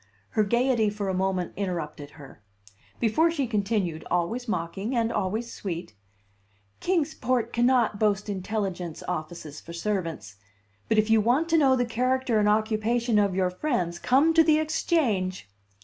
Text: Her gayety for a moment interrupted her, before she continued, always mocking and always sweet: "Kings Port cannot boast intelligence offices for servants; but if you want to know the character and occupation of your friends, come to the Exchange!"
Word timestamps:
Her 0.31 0.43
gayety 0.43 0.89
for 0.89 1.09
a 1.09 1.13
moment 1.13 1.53
interrupted 1.55 2.09
her, 2.17 2.41
before 2.99 3.29
she 3.29 3.45
continued, 3.45 4.03
always 4.09 4.47
mocking 4.47 4.95
and 4.95 5.11
always 5.13 5.53
sweet: 5.53 5.93
"Kings 6.79 7.13
Port 7.13 7.53
cannot 7.53 7.99
boast 7.99 8.27
intelligence 8.27 9.03
offices 9.07 9.61
for 9.61 9.73
servants; 9.73 10.37
but 10.89 10.97
if 10.97 11.11
you 11.11 11.21
want 11.21 11.49
to 11.49 11.57
know 11.59 11.75
the 11.75 11.85
character 11.85 12.39
and 12.39 12.49
occupation 12.49 13.19
of 13.19 13.35
your 13.35 13.51
friends, 13.51 13.99
come 13.99 14.33
to 14.33 14.43
the 14.43 14.57
Exchange!" 14.57 15.47